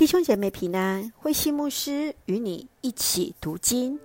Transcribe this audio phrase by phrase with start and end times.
[0.00, 4.00] 弟兄姐妹平安，慧馨牧师与你一起读经，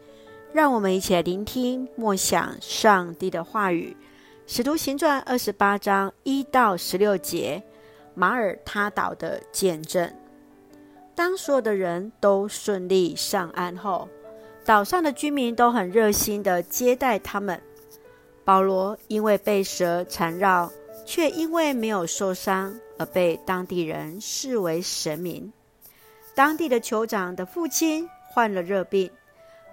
[0.52, 3.96] 让我们一起来聆听默想上帝的话语。
[4.46, 7.64] 使徒行传二十八章一到十六节，
[8.14, 10.14] 马耳他岛的见证。
[11.16, 14.10] 当所有的人都顺利上岸后，
[14.66, 17.58] 岛上的居民都很热心地接待他们。
[18.44, 20.70] 保罗因为被蛇缠绕，
[21.06, 25.54] 却因为没有受伤而被当地人视为神明。
[26.36, 29.10] 当地的酋长的父亲患了热病，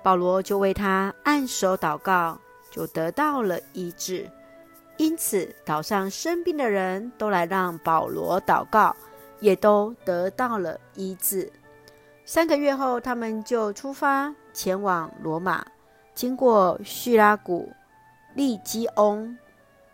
[0.01, 2.39] 保罗就为他按手祷告，
[2.71, 4.31] 就得到了医治。
[4.97, 8.95] 因此，岛上生病的人都来让保罗祷告，
[9.41, 11.51] 也都得到了医治。
[12.25, 15.67] 三个月后，他们就出发前往罗马，
[16.15, 17.73] 经过叙拉古、
[18.35, 19.37] 利基翁、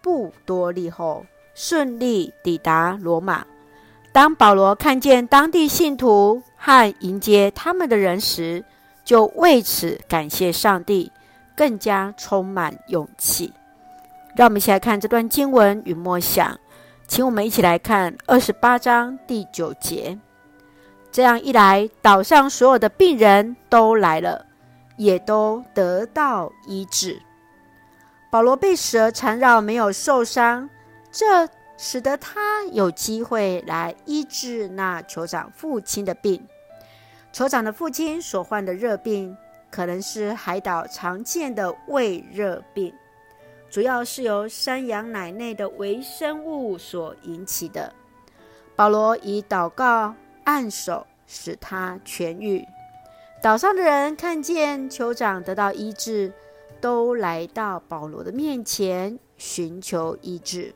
[0.02, 3.46] 布多利后，顺利抵达罗马。
[4.12, 8.64] 当保罗看见当地信徒和迎接他们的人时，
[9.04, 11.10] 就为此感谢上帝，
[11.56, 13.54] 更加充满勇气。
[14.34, 16.58] 让我们一起来看这段经文与默想，
[17.06, 20.18] 请我们一起来看二十八章第九节。
[21.10, 24.44] 这样一来，岛上所有的病人都来了，
[24.96, 27.22] 也都得到医治。
[28.30, 30.68] 保罗被蛇缠绕，没有受伤，
[31.10, 31.48] 这。
[31.78, 36.44] 使得他有机会来医治那酋长父亲的病。
[37.32, 39.36] 酋长的父亲所患的热病，
[39.70, 42.92] 可能是海岛常见的胃热病，
[43.70, 47.92] 主要是由山羊奶内的微生物所引起的。
[48.74, 52.66] 保罗以祷告按手，使他痊愈。
[53.40, 56.32] 岛上的人看见酋长得到医治，
[56.80, 60.74] 都来到保罗的面前寻求医治。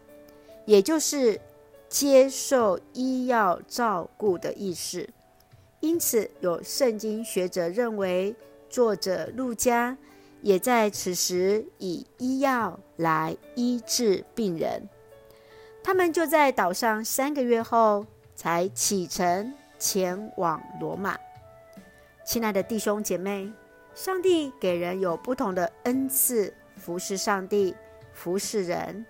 [0.64, 1.40] 也就是
[1.88, 5.08] 接受医药照顾的意思，
[5.80, 8.34] 因此有圣经学者认为，
[8.70, 9.96] 作者路加
[10.40, 14.88] 也在此时以医药来医治病人。
[15.82, 18.06] 他们就在岛上三个月后
[18.36, 21.18] 才启程前往罗马。
[22.24, 23.52] 亲爱的弟兄姐妹，
[23.94, 27.74] 上帝给人有不同的恩赐，服侍上帝，
[28.12, 29.04] 服侍人。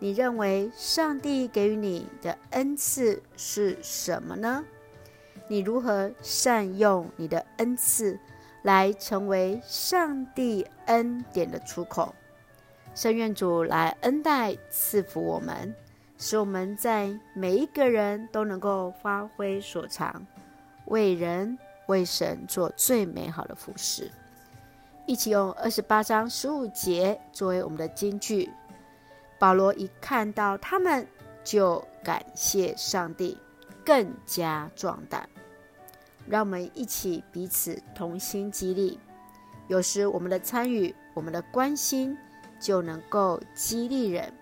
[0.00, 4.64] 你认为上帝给予你的恩赐是什么呢？
[5.48, 8.18] 你如何善用你的恩赐，
[8.62, 12.14] 来成为上帝恩典的出口？
[12.94, 15.74] 圣愿主来恩待赐福我们，
[16.16, 20.24] 使我们在每一个人都能够发挥所长，
[20.84, 24.10] 为人为神做最美好的服事。
[25.06, 28.50] 一起用二十八章十五节作为我们的金句。
[29.38, 31.06] 保罗一看到他们，
[31.44, 33.38] 就感谢上帝，
[33.84, 35.28] 更加壮胆。
[36.26, 38.98] 让我们一起彼此同心激励。
[39.68, 42.16] 有时我们的参与，我们的关心，
[42.60, 44.32] 就能够激励人。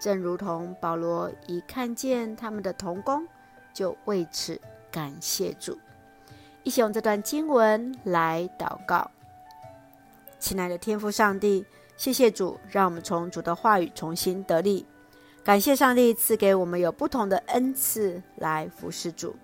[0.00, 3.26] 正如同保罗一看见他们的同工，
[3.74, 4.60] 就为此
[4.90, 5.78] 感谢主。
[6.62, 9.10] 一起用这段经文来祷告。
[10.38, 11.66] 亲爱的天父上帝。
[11.98, 14.86] 谢谢主，让我们从主的话语重新得力。
[15.42, 19.34] 感谢上帝赐给我们有不同的恩赐来服侍主。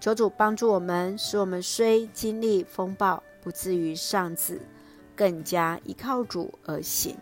[0.00, 4.58] 求主帮助我们，使我们虽经历风暴，不至于丧志，
[5.14, 7.14] 更加依靠主而行。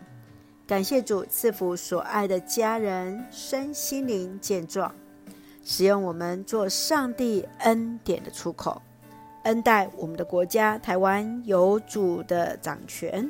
[0.65, 4.95] 感谢主赐福所爱的家人身心灵健壮，
[5.65, 8.81] 使用我们做上帝恩典的出口，
[9.43, 13.29] 恩待我们的国家台湾有主的掌权。